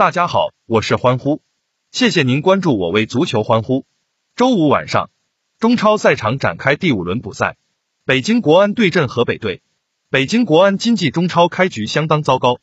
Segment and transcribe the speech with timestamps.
[0.00, 1.42] 大家好，我是欢呼，
[1.92, 3.84] 谢谢您关注我为足球欢呼。
[4.34, 5.10] 周五晚上，
[5.58, 7.58] 中超赛场展开第五轮补赛，
[8.06, 9.60] 北京国安对阵河北队。
[10.08, 12.60] 北京国安今季中超开局相当糟糕，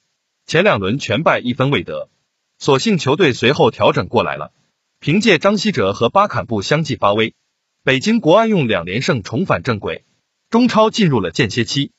[0.48, 2.10] 前两轮全败一分未得，
[2.58, 4.52] 所幸球队随后调整过来了，
[5.00, 7.36] 凭借张稀哲和巴坎布相继发威，
[7.84, 10.06] 北京国安用两连胜重返正轨，
[10.50, 11.92] 中超进入了间歇期。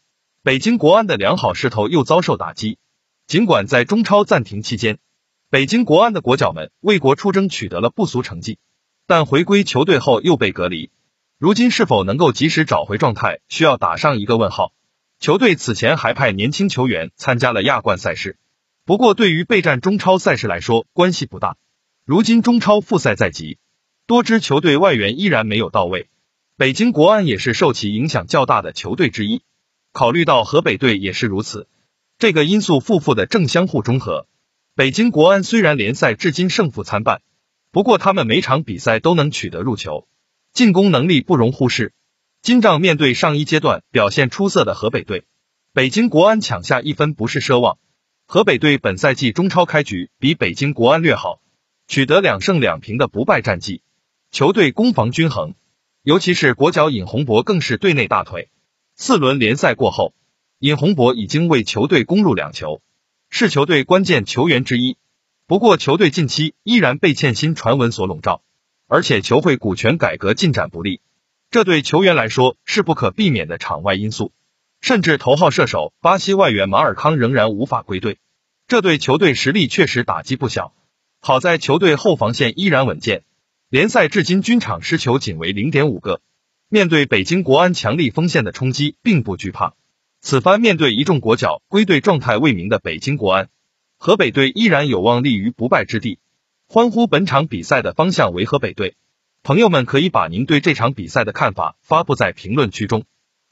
[0.42, 2.78] 北京国安的良好势头又遭受打击。
[3.28, 4.98] 尽管在中超暂停期间，
[5.50, 8.58] 北京国安的国脚们为国出征取得了不俗成绩，
[9.06, 10.90] 但回归球队后又被隔离。
[11.38, 14.74] 如今是否能够及时找回状态，需要打上一个问号。
[15.18, 18.36] 球队此前还派年轻球员参加了亚冠赛事，
[18.84, 21.56] 不过对于备战中超赛事来说关系不大。
[22.04, 23.56] 如今中超复赛在即，
[24.06, 26.10] 多支球队外援依然没有到位，
[26.58, 29.40] 北京国安也是受其影响较大的球队之一。
[29.94, 31.68] 考虑到河北队也是如此，
[32.18, 34.26] 这个因素负负的正相互中和。
[34.78, 37.20] 北京国安虽然联赛至今胜负参半，
[37.72, 40.06] 不过他们每场比赛都能取得入球，
[40.52, 41.92] 进攻能力不容忽视。
[42.42, 45.24] 金帐面对上一阶段表现出色的河北队，
[45.72, 47.78] 北京国安抢下一分不是奢望。
[48.28, 51.40] 河北队本赛季中超开局比北京国安略好，
[51.88, 53.82] 取得两胜两平的不败战绩，
[54.30, 55.56] 球队攻防均衡，
[56.04, 58.48] 尤其是国脚尹洪博更是队内大腿。
[58.94, 60.14] 四轮联赛过后，
[60.60, 62.80] 尹洪博已经为球队攻入两球，
[63.30, 64.96] 是球队关键球员之一。
[65.46, 68.42] 不过，球队近期依然被欠薪传闻所笼罩，
[68.86, 71.00] 而且球会股权改革进展不利，
[71.50, 74.32] 这对球员来说是不可避免的场外因素。
[74.80, 78.18] 甚至头号射手巴西外援马尔康仍然无法归队，
[78.66, 80.72] 这对球队实力确实打击不小。
[81.20, 83.24] 好在球队后防线依然稳健，
[83.70, 86.20] 联赛至今均场失球仅为零点五个。
[86.68, 89.74] 面对北京国安强力锋线的冲击，并不惧怕。
[90.20, 93.48] 此番面对一众国脚归队状态未明的北京国安，
[93.96, 96.18] 河北队依然有望立于不败之地。
[96.66, 98.96] 欢呼本场比赛的方向为河北队，
[99.42, 103.04] 朋友们可以把您对这场比赛的看法发布在评论区中。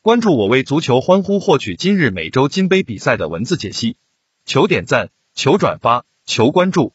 [0.03, 3.97] 关注我为足球欢呼，获取今日每周金杯比赛的文字解析。
[4.45, 6.93] 求点赞，求转发，求关注。